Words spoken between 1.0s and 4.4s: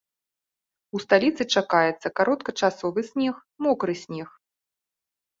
сталіцы чакаецца кароткачасовы снег, мокры снег.